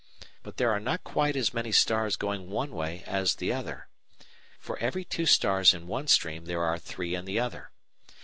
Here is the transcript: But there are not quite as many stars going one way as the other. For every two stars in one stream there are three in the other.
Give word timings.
But 0.41 0.57
there 0.57 0.71
are 0.71 0.79
not 0.79 1.03
quite 1.03 1.35
as 1.35 1.53
many 1.53 1.71
stars 1.71 2.15
going 2.15 2.49
one 2.49 2.71
way 2.71 3.03
as 3.05 3.35
the 3.35 3.53
other. 3.53 3.87
For 4.57 4.75
every 4.79 5.05
two 5.05 5.27
stars 5.27 5.75
in 5.75 5.85
one 5.85 6.07
stream 6.07 6.45
there 6.45 6.63
are 6.63 6.79
three 6.79 7.13
in 7.13 7.25
the 7.25 7.37
other. 7.39 7.69